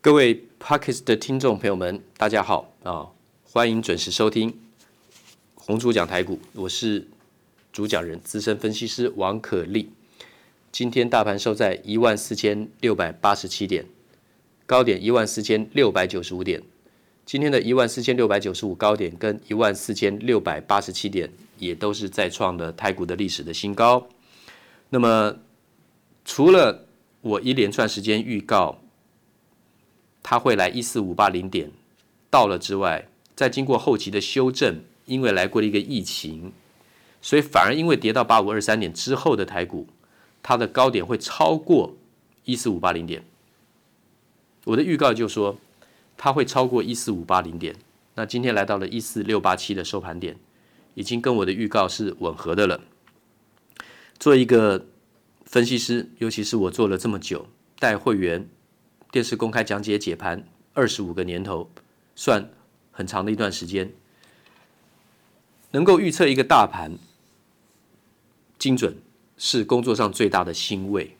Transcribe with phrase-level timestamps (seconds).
[0.00, 3.08] 各位 Podcast 的听众朋友们，大家好啊！
[3.42, 4.56] 欢迎准时收听
[5.56, 7.08] 红主讲台股，我是
[7.72, 9.90] 主讲人资深分析师王可立。
[10.70, 13.86] 今天大盘收在一万四千六百八十七点，
[14.66, 16.62] 高点一万四千六百九十五点。
[17.26, 24.08] 今天的一万四千六百九十五高点跟一万四千六百八十七点，也都是再创了台股的历史的新高。
[24.90, 25.38] 那么，
[26.24, 26.86] 除了
[27.20, 28.80] 我一连串时间预告，
[30.30, 31.70] 它会来一四五八零点
[32.28, 36.52] 到了之外，再经过后期的修正，因为来过了一个疫情，
[37.22, 39.86] 所以反而因为跌到八五二三点之后的台股，
[40.42, 41.96] 它的高点会超过
[42.44, 43.24] 一四五八零点。
[44.64, 45.56] 我的预告就说，
[46.18, 47.74] 它会超过一四五八零点。
[48.16, 50.36] 那今天来到了一四六八七的收盘点，
[50.92, 52.82] 已经跟我的预告是吻合的了。
[54.18, 54.84] 做一个
[55.46, 57.46] 分析师，尤其是我做了这么久，
[57.78, 58.46] 带会员。
[59.10, 61.70] 电视公开讲解解盘二十五个年头，
[62.14, 62.50] 算
[62.90, 63.92] 很长的一段时间，
[65.70, 66.98] 能够预测一个大盘
[68.58, 68.96] 精准，
[69.38, 71.16] 是工作上最大的欣慰。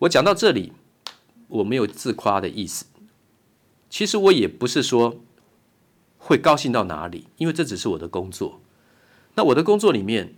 [0.00, 0.72] 我讲到这里，
[1.48, 2.84] 我没有自夸的意思，
[3.90, 5.20] 其实我也不是说
[6.18, 8.60] 会高兴到哪里，因为这只是我的工作。
[9.34, 10.34] 那我的工作里面，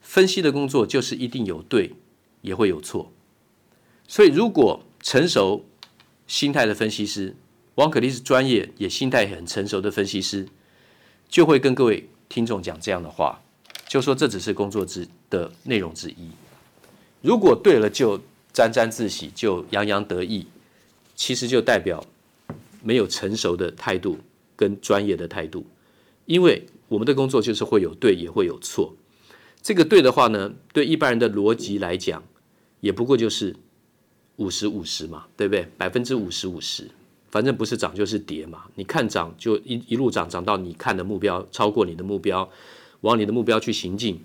[0.00, 1.94] 分析的工作就是一定有对，
[2.40, 3.12] 也会有错。
[4.08, 5.64] 所以如果成熟，
[6.26, 7.36] 心态的分析师，
[7.74, 10.48] 王可立是专业也心态很成熟的分析师，
[11.28, 13.42] 就会跟各位听众讲这样的话，
[13.86, 16.30] 就说这只是工作之的内容之一。
[17.20, 18.20] 如果对了，就
[18.52, 20.46] 沾沾自喜，就洋洋得意，
[21.14, 22.04] 其实就代表
[22.82, 24.18] 没有成熟的态度
[24.56, 25.66] 跟专业的态度。
[26.24, 28.96] 因为我们的工作就是会有对，也会有错。
[29.60, 32.22] 这个对的话呢，对一般人的逻辑来讲，
[32.80, 33.56] 也不过就是。
[34.36, 35.66] 五十五十嘛，对不对？
[35.78, 36.90] 百分之五十五十，
[37.30, 38.64] 反正不是涨就是跌嘛。
[38.74, 42.50] 你看涨就一一路涨，涨到你看的目标超过你的目标，
[43.02, 44.20] 往你的目标去行进，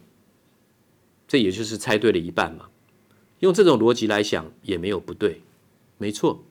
[1.27, 2.65] 这也就是猜对了一半嘛。
[3.39, 5.41] 用这种逻辑来想也没有不对，
[5.97, 6.43] 没错。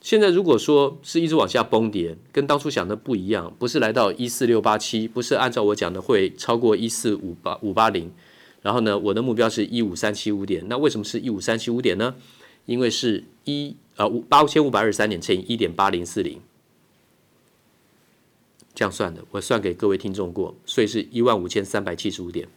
[0.00, 8.10] 现在如果说是一直往下崩跌，跟当初想的不一样，不是来到一四六八七，不是按照我讲的会超过一四五八五八零，
[8.62, 12.14] 然后呢，我的目标是一五三七五点，那为什么是一五三七五点呢？
[12.64, 16.40] 因为是一呃五八千五百二十三点乘以一点八零四零，
[18.74, 22.48] 这样算的，我算给各位听众过，所以是一万五千三百七十五点。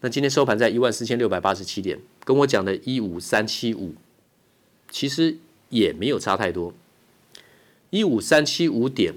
[0.00, 3.94] 那今天收盘在一万四千六百八十七点，跟我讲的一五三七五，
[4.90, 5.36] 其实
[5.70, 6.72] 也没有差太多。
[7.90, 9.14] 一五三七五点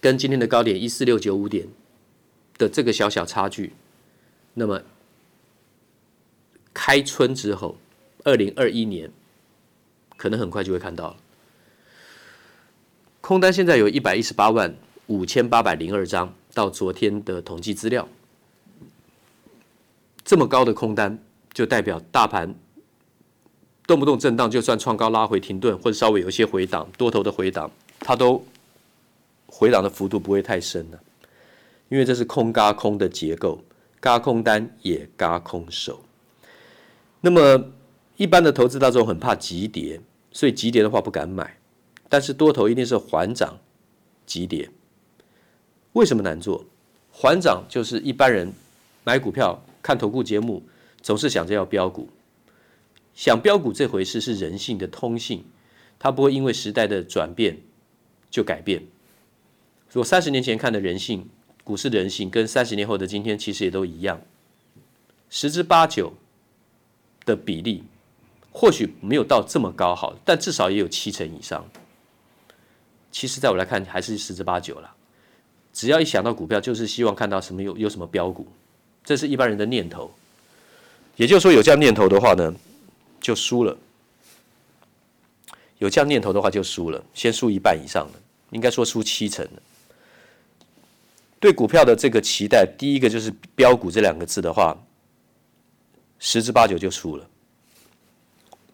[0.00, 1.68] 跟今天的高点一四六九五点
[2.58, 3.72] 的这个小小差距，
[4.54, 4.82] 那么
[6.74, 7.76] 开春之后。
[8.24, 9.10] 二零二一年，
[10.16, 11.16] 可能很快就会看到了。
[13.20, 14.74] 空单现在有一百一十八万
[15.06, 18.08] 五千八百零二张，到昨天的统计资料，
[20.24, 21.18] 这么高的空单，
[21.52, 22.54] 就代表大盘
[23.86, 28.44] 动不动震荡，就算创高拉回停顿，或者稍微有一些回档，多头的回档，它都
[29.46, 31.00] 回档的幅度不会太深了，
[31.88, 33.62] 因为这是空嘎空的结构，
[34.00, 36.04] 嘎空单也嘎空手，
[37.20, 37.72] 那么。
[38.22, 40.00] 一般的投资大众很怕急跌，
[40.30, 41.58] 所以急跌的话不敢买。
[42.08, 43.58] 但是多头一定是缓涨
[44.24, 44.70] 急跌。
[45.94, 46.64] 为什么难做？
[47.10, 48.52] 缓涨就是一般人
[49.02, 50.62] 买股票看投顾节目，
[51.00, 52.08] 总是想着要飙股。
[53.12, 55.44] 想飙股这回事是人性的通性，
[55.98, 57.58] 它不会因为时代的转变
[58.30, 58.84] 就改变。
[59.90, 61.28] 如果三十年前看的人性，
[61.64, 64.20] 股市的人性，跟三十年后的今天其实也都一样，
[65.28, 66.12] 十之八九
[67.26, 67.82] 的比例。
[68.52, 71.64] 或许没有到这么高好，但至少也有七成以上。
[73.10, 74.94] 其实，在我来看，还是十之八九了。
[75.72, 78.46] 只要一想到股票，就是希望看到什么有有什么标股，
[79.02, 80.10] 这是一般人的念头。
[81.16, 82.54] 也就是说，有这样念头的话呢，
[83.20, 83.76] 就输了。
[85.78, 89.62] 有这样念头的话，就输了，先输一半以上的，应该说输七成了。
[91.40, 94.76] 对股票的这个期待，第一个就是标股这两个字的话，
[96.18, 97.28] 十之八九就输了。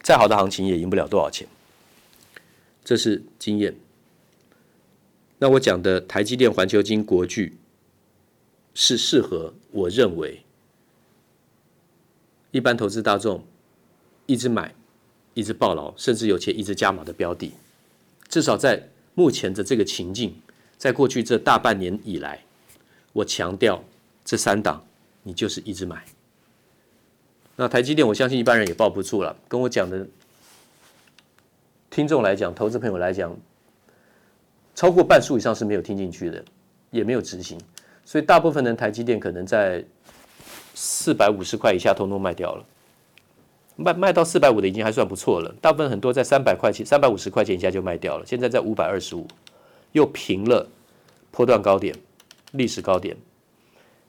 [0.09, 1.47] 再好的行情也赢不了多少钱，
[2.83, 3.77] 这是经验。
[5.39, 7.59] 那我讲的台积电、环球金、国巨
[8.73, 10.43] 是适合我认为
[12.53, 13.45] 一般投资大众
[14.25, 14.75] 一直买、
[15.35, 17.53] 一直抱牢，甚至有钱一直加码的标的。
[18.31, 20.35] 至少在目前的这个情境，
[20.79, 22.43] 在过去这大半年以来，
[23.13, 23.85] 我强调
[24.25, 24.83] 这三档，
[25.25, 26.03] 你就是一直买。
[27.61, 29.35] 那台积电，我相信一般人也抱不住了。
[29.49, 30.07] 跟我讲的
[31.91, 33.37] 听众来讲，投资朋友来讲，
[34.77, 36.45] 超过半数以上是没有听进去的，
[36.93, 37.59] 也没有执行，
[38.05, 39.85] 所以大部分人台积电可能在
[40.73, 42.65] 四百五十块以下通通卖掉了，
[43.75, 49.27] 卖卖到四百五的已经还算不错了，大部分很多在三百块钱、三百五十块钱以下就卖掉了，现在在五百二十五，
[49.91, 50.65] 又平了
[51.33, 51.93] 波段高点、
[52.53, 53.17] 历史高点。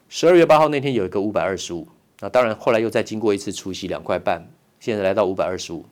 [0.08, 1.88] 十二月八号那天有一个五百二十五，
[2.20, 5.86] 那当然后来又再经过一次除息两块半，现在来到五百二十五。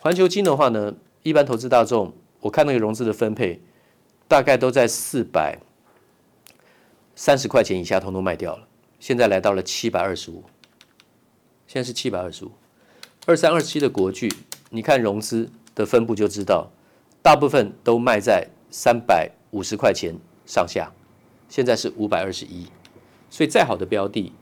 [0.00, 3.60] 环球金的话呢，一般投资大众，我看那个融资的分配。
[4.26, 5.58] 大概都在四百
[7.14, 8.66] 三十块钱以下，通通卖掉了。
[8.98, 10.42] 现在来到了七百二十五，
[11.66, 12.52] 现在是七百二十五。
[13.26, 14.32] 二三二七的国巨，
[14.70, 16.70] 你看融资的分布就知道，
[17.20, 20.90] 大部分都卖在三百五十块钱上下。
[21.50, 22.66] 现在是五百二十一，
[23.28, 24.32] 所以再好的标的，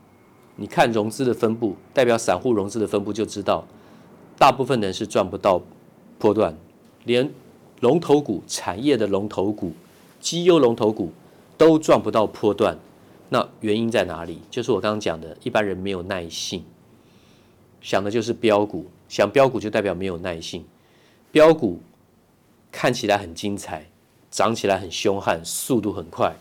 [0.55, 3.65] 你看融资的分布，代表散户融资的分布就知道，
[4.37, 5.61] 大部分人是赚不到
[6.17, 6.55] 波段，
[7.03, 7.31] 连。
[7.79, 9.73] 龙头股、产业的龙头股、
[10.21, 11.11] 绩优龙头股
[11.57, 12.79] 都赚不到波段，
[13.27, 14.39] 那原因在哪里？
[14.49, 16.63] 就是我刚刚讲的，一般人没有耐性，
[17.81, 20.63] 想的就是标股，想标股就代表没有耐性。
[21.29, 21.81] 标股
[22.71, 23.85] 看起来很精彩，
[24.31, 26.33] 涨起来很凶悍，速度很快，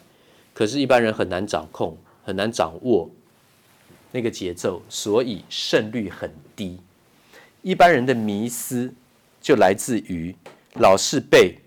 [0.55, 3.11] 可是，一般人很难掌控，很难掌握
[4.13, 6.79] 那个节奏，所以胜率很低。
[7.63, 8.95] 一般人的迷思
[9.41, 10.37] 就来自于。
[10.77, 11.59] 老是被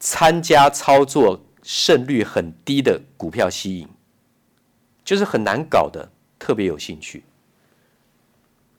[0.00, 3.86] 参加操作胜率很低的股票吸引，
[5.04, 7.20] 就是很难搞的，特别有兴趣；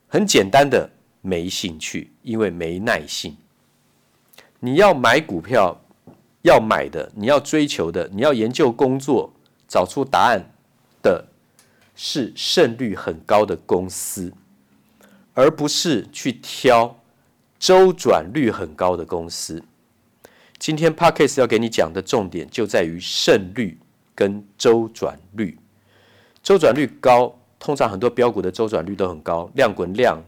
[0.08, 0.90] 很简单的
[1.20, 3.36] 没兴趣，因为没耐性。
[4.58, 5.80] 你要买股票，
[6.42, 9.32] 要买的，你要追求的，你要研究工作，
[9.68, 10.44] 找出答案
[11.00, 11.24] 的，
[12.02, 14.32] 是胜率很高的公司，
[15.34, 16.96] 而不是去挑。
[17.58, 19.62] 周转率很高的公司，
[20.58, 23.78] 今天 Podcast 要给你讲的重点就在于胜率
[24.14, 25.58] 跟周转率。
[26.42, 30.18] 周转率高，通常很多标股的周转率都很高，量滚量，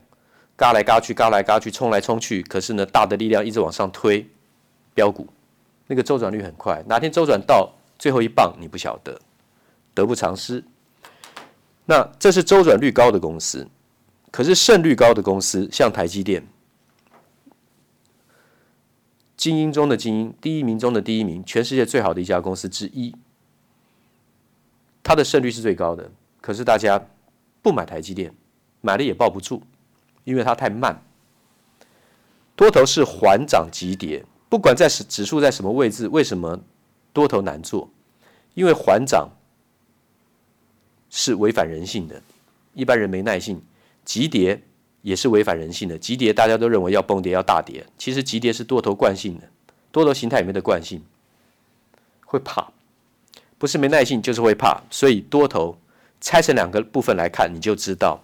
[0.54, 2.42] 嘎来嘎去，嘎来嘎去，冲来冲去。
[2.42, 4.28] 可是呢，大的力量一直往上推
[4.92, 5.26] 标股，
[5.86, 9.18] 那个周转率很快，哪天周转到最后一棒，你不晓得，
[9.94, 10.62] 得不偿失。
[11.86, 13.68] 那这是周转率高的公司，
[14.30, 16.46] 可是胜率高的公司，像台积电。
[19.36, 23.16] 精英中的精英，第一名中的第一名，全世界最好的一家公司之一，
[25.02, 26.12] 它的胜率是最高的。
[26.40, 27.04] 可是大家
[27.60, 28.32] 不买台积电，
[28.80, 29.62] 买了也抱不住，
[30.22, 31.02] 因为它太慢。
[32.54, 36.60] 多头是缓涨急跌，不管在指数在什么位置，为什么
[37.12, 37.90] 多头难做？
[38.54, 39.30] 因为缓涨
[41.12, 42.20] 是违反人性的，
[42.74, 43.62] 一般人没耐性，
[44.04, 44.60] 急跌。
[45.02, 49.48] 也是违反人性的，急跌大家都认为要崩跌要大跌，其实急跌是多头惯性的，
[49.90, 51.02] 多头形态里面的惯性，
[52.24, 52.70] 会怕，
[53.58, 55.76] 不是没耐性就是会怕，所以多头
[56.20, 58.22] 拆成两个部分来看，你就知道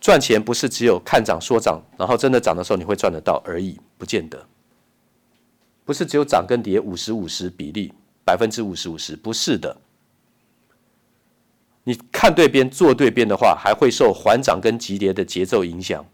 [0.00, 4.46] 赚钱不是只有看涨说涨，然后真的涨的时候你会赚得到而已，不见得，
[5.84, 7.92] 不是只有涨跟跌五十五十比例，
[8.24, 9.76] 百分之五十五十，不是的。
[11.86, 16.04] 你看对边做对边的话，还会受缓涨跟急跌的节奏影响，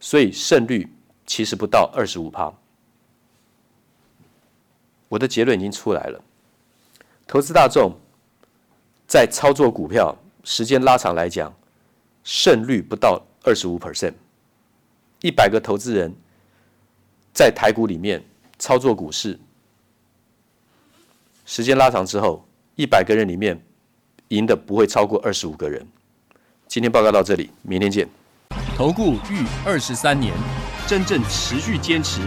[0.00, 0.92] 所以胜率
[1.24, 2.52] 其实不到二十五趴。
[5.08, 6.20] 我的结论已经出来了，
[7.24, 7.92] 投资大众
[9.06, 11.54] 在操作股票时间拉长来讲，
[12.24, 14.14] 胜率不到二十五 percent。
[15.22, 16.12] 一百个投资人
[17.32, 18.24] 在台股里面
[18.58, 19.38] 操作股市，
[21.46, 23.64] 时间拉长之后，一百个人里面。
[24.30, 25.84] 赢的不会超过二十五个人。
[26.68, 28.08] 今天报告到这里，明天见。
[28.76, 30.32] 投顾逾二十三年，
[30.86, 32.20] 真正持续坚持、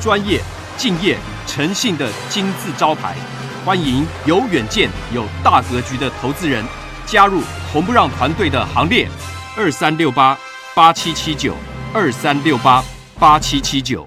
[0.00, 0.40] 专业、
[0.76, 3.16] 敬业、诚信的金字招牌。
[3.64, 6.64] 欢迎有远见、有大格局的投资人
[7.06, 7.40] 加入
[7.72, 9.08] 红不让团队的行列。
[9.56, 10.38] 二三六八
[10.74, 11.54] 八七七九，
[11.94, 12.84] 二三六八
[13.18, 14.06] 八七七九。